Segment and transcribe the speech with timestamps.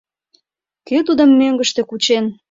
[0.87, 2.25] Кӧ тудым мӧҥгыштӧ кучен